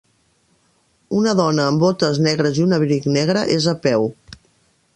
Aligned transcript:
Una 1.17 1.33
dona 1.41 1.67
amb 1.73 1.83
botes 1.85 2.21
negres 2.29 2.57
i 2.61 2.65
un 2.69 2.73
abric 2.79 3.05
negre 3.19 3.47
és 3.59 3.69
a 3.75 3.77
peu. 3.85 4.09